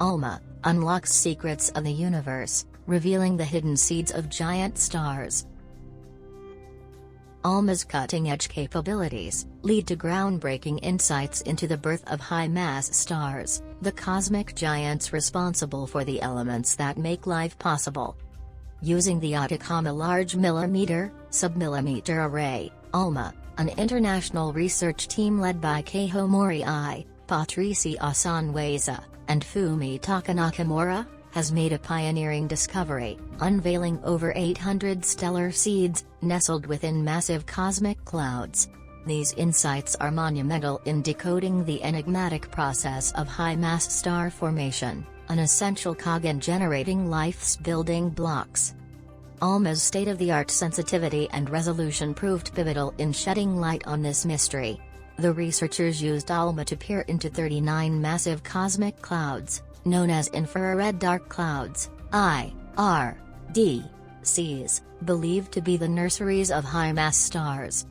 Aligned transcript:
ALMA, 0.00 0.40
unlocks 0.64 1.12
secrets 1.12 1.70
of 1.70 1.84
the 1.84 1.92
universe, 1.92 2.66
revealing 2.86 3.36
the 3.36 3.44
hidden 3.44 3.76
seeds 3.76 4.12
of 4.12 4.28
giant 4.28 4.78
stars. 4.78 5.46
ALMA's 7.44 7.84
cutting-edge 7.84 8.48
capabilities 8.48 9.46
lead 9.62 9.86
to 9.86 9.96
groundbreaking 9.96 10.80
insights 10.82 11.40
into 11.42 11.66
the 11.66 11.76
birth 11.76 12.02
of 12.10 12.20
high-mass 12.20 12.94
stars, 12.96 13.62
the 13.80 13.92
cosmic 13.92 14.54
giants 14.54 15.12
responsible 15.12 15.86
for 15.86 16.04
the 16.04 16.20
elements 16.20 16.74
that 16.74 16.98
make 16.98 17.26
life 17.26 17.58
possible. 17.58 18.16
Using 18.82 19.20
the 19.20 19.34
Atacama 19.34 19.92
Large 19.92 20.36
Millimeter, 20.36 21.12
Submillimeter 21.30 22.28
Array, 22.28 22.72
ALMA, 22.92 23.32
an 23.56 23.68
international 23.70 24.52
research 24.52 25.08
team 25.08 25.40
led 25.40 25.60
by 25.60 25.82
Keiho 25.82 26.28
Mori, 26.28 26.62
Patricio 27.28 27.98
Sanhueza, 28.00 29.04
and 29.28 29.44
Fumitaka 29.44 30.34
Nakamura, 30.34 31.06
has 31.30 31.52
made 31.52 31.74
a 31.74 31.78
pioneering 31.78 32.48
discovery, 32.48 33.18
unveiling 33.40 34.00
over 34.02 34.32
800 34.34 35.04
stellar 35.04 35.52
seeds, 35.52 36.06
nestled 36.22 36.66
within 36.66 37.04
massive 37.04 37.44
cosmic 37.44 38.02
clouds. 38.06 38.70
These 39.06 39.34
insights 39.34 39.94
are 39.96 40.10
monumental 40.10 40.80
in 40.86 41.02
decoding 41.02 41.64
the 41.64 41.82
enigmatic 41.82 42.50
process 42.50 43.12
of 43.12 43.28
high-mass 43.28 43.92
star 43.92 44.30
formation, 44.30 45.06
an 45.28 45.38
essential 45.38 45.94
cog 45.94 46.24
in 46.24 46.40
generating 46.40 47.10
life's 47.10 47.56
building 47.56 48.08
blocks. 48.08 48.74
ALMA's 49.42 49.82
state-of-the-art 49.82 50.50
sensitivity 50.50 51.28
and 51.32 51.48
resolution 51.50 52.14
proved 52.14 52.54
pivotal 52.54 52.94
in 52.98 53.12
shedding 53.12 53.56
light 53.56 53.86
on 53.86 54.02
this 54.02 54.24
mystery. 54.24 54.80
The 55.18 55.32
researchers 55.32 56.00
used 56.00 56.30
ALMA 56.30 56.64
to 56.66 56.76
peer 56.76 57.00
into 57.02 57.28
39 57.28 58.00
massive 58.00 58.44
cosmic 58.44 59.02
clouds, 59.02 59.62
known 59.84 60.10
as 60.10 60.28
infrared 60.28 61.00
dark 61.00 61.28
clouds, 61.28 61.90
I, 62.12 62.52
R, 62.76 63.18
D, 63.50 63.84
Cs, 64.22 64.80
believed 65.04 65.50
to 65.52 65.60
be 65.60 65.76
the 65.76 65.88
nurseries 65.88 66.52
of 66.52 66.62
high-mass 66.62 67.16
stars. 67.16 67.86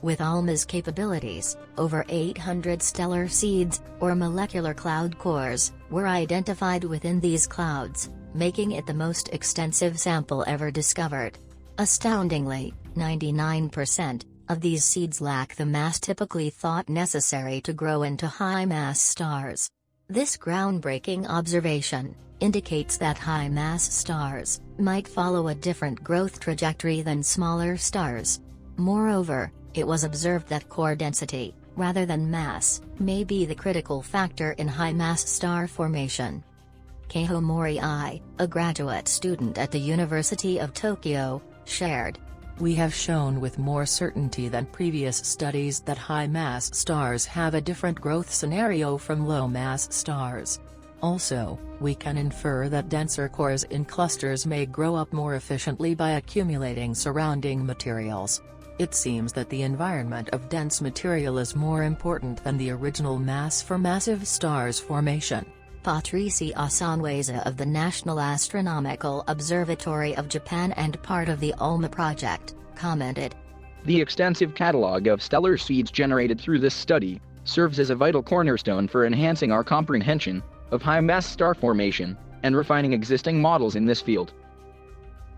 With 0.00 0.20
ALMA's 0.20 0.64
capabilities, 0.64 1.56
over 1.76 2.04
800 2.08 2.80
stellar 2.80 3.26
seeds, 3.26 3.82
or 3.98 4.14
molecular 4.14 4.72
cloud 4.72 5.18
cores, 5.18 5.72
were 5.90 6.06
identified 6.06 6.84
within 6.84 7.18
these 7.18 7.48
clouds, 7.48 8.10
making 8.32 8.72
it 8.72 8.86
the 8.86 8.94
most 8.94 9.28
extensive 9.30 9.98
sample 9.98 10.44
ever 10.46 10.70
discovered. 10.70 11.36
Astoundingly, 11.78 12.72
99% 12.94 14.22
of 14.50 14.60
these 14.60 14.84
seeds 14.84 15.20
lack 15.20 15.54
the 15.54 15.64
mass 15.64 16.00
typically 16.00 16.50
thought 16.50 16.88
necessary 16.88 17.60
to 17.60 17.72
grow 17.72 18.02
into 18.02 18.26
high-mass 18.26 19.00
stars. 19.00 19.70
This 20.08 20.36
groundbreaking 20.36 21.28
observation 21.28 22.16
indicates 22.40 22.96
that 22.96 23.16
high-mass 23.16 23.92
stars 23.94 24.60
might 24.76 25.06
follow 25.06 25.46
a 25.46 25.54
different 25.54 26.02
growth 26.02 26.40
trajectory 26.40 27.00
than 27.00 27.22
smaller 27.22 27.76
stars. 27.76 28.40
Moreover, 28.76 29.52
it 29.74 29.86
was 29.86 30.02
observed 30.02 30.48
that 30.48 30.68
core 30.68 30.96
density, 30.96 31.54
rather 31.76 32.04
than 32.04 32.28
mass, 32.28 32.80
may 32.98 33.22
be 33.22 33.44
the 33.44 33.54
critical 33.54 34.02
factor 34.02 34.50
in 34.52 34.66
high-mass 34.66 35.30
star 35.30 35.68
formation. 35.68 36.42
Keiho 37.08 37.40
Mori, 37.40 37.78
a 37.78 38.48
graduate 38.48 39.06
student 39.06 39.58
at 39.58 39.70
the 39.70 39.78
University 39.78 40.58
of 40.58 40.74
Tokyo, 40.74 41.40
shared, 41.66 42.18
we 42.60 42.74
have 42.74 42.94
shown 42.94 43.40
with 43.40 43.58
more 43.58 43.86
certainty 43.86 44.48
than 44.48 44.66
previous 44.66 45.16
studies 45.16 45.80
that 45.80 45.96
high-mass 45.96 46.76
stars 46.76 47.24
have 47.24 47.54
a 47.54 47.60
different 47.60 48.00
growth 48.00 48.30
scenario 48.30 48.96
from 48.98 49.26
low-mass 49.26 49.94
stars. 49.94 50.60
Also, 51.02 51.58
we 51.80 51.94
can 51.94 52.18
infer 52.18 52.68
that 52.68 52.88
denser 52.88 53.28
cores 53.28 53.64
in 53.64 53.84
clusters 53.84 54.46
may 54.46 54.66
grow 54.66 54.94
up 54.94 55.12
more 55.12 55.36
efficiently 55.36 55.94
by 55.94 56.10
accumulating 56.10 56.94
surrounding 56.94 57.64
materials. 57.64 58.42
It 58.78 58.94
seems 58.94 59.32
that 59.32 59.48
the 59.48 59.62
environment 59.62 60.28
of 60.30 60.48
dense 60.48 60.80
material 60.80 61.38
is 61.38 61.56
more 61.56 61.84
important 61.84 62.42
than 62.44 62.58
the 62.58 62.70
original 62.70 63.18
mass 63.18 63.62
for 63.62 63.78
massive 63.78 64.26
stars 64.26 64.78
formation. 64.78 65.44
Patricio 65.82 66.54
Sanhueza 66.54 67.46
of 67.46 67.56
the 67.56 67.64
National 67.64 68.20
Astronomical 68.20 69.24
Observatory 69.28 70.14
of 70.16 70.28
Japan 70.28 70.72
and 70.72 71.02
part 71.02 71.28
of 71.28 71.40
the 71.40 71.54
ALMA 71.58 71.88
project, 71.88 72.54
commented. 72.74 73.34
The 73.86 74.00
extensive 74.00 74.54
catalog 74.54 75.06
of 75.06 75.22
stellar 75.22 75.56
seeds 75.56 75.90
generated 75.90 76.38
through 76.40 76.58
this 76.58 76.74
study 76.74 77.20
serves 77.44 77.78
as 77.78 77.88
a 77.88 77.94
vital 77.94 78.22
cornerstone 78.22 78.88
for 78.88 79.06
enhancing 79.06 79.52
our 79.52 79.64
comprehension 79.64 80.42
of 80.70 80.82
high-mass 80.82 81.26
star 81.26 81.54
formation 81.54 82.16
and 82.42 82.54
refining 82.54 82.92
existing 82.92 83.40
models 83.40 83.76
in 83.76 83.86
this 83.86 84.02
field. 84.02 84.32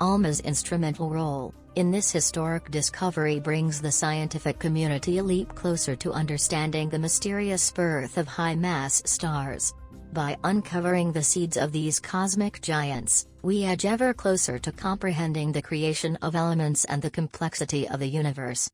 ALMA's 0.00 0.40
instrumental 0.40 1.08
role 1.08 1.54
in 1.76 1.90
this 1.90 2.10
historic 2.10 2.70
discovery 2.70 3.38
brings 3.38 3.80
the 3.80 3.92
scientific 3.92 4.58
community 4.58 5.18
a 5.18 5.22
leap 5.22 5.54
closer 5.54 5.94
to 5.96 6.12
understanding 6.12 6.88
the 6.88 6.98
mysterious 6.98 7.70
birth 7.70 8.16
of 8.16 8.26
high-mass 8.26 9.02
stars. 9.04 9.74
By 10.16 10.38
uncovering 10.44 11.12
the 11.12 11.22
seeds 11.22 11.58
of 11.58 11.72
these 11.72 12.00
cosmic 12.00 12.62
giants, 12.62 13.26
we 13.42 13.64
edge 13.64 13.84
ever 13.84 14.14
closer 14.14 14.58
to 14.58 14.72
comprehending 14.72 15.52
the 15.52 15.60
creation 15.60 16.16
of 16.22 16.34
elements 16.34 16.86
and 16.86 17.02
the 17.02 17.10
complexity 17.10 17.86
of 17.86 18.00
the 18.00 18.08
universe. 18.08 18.66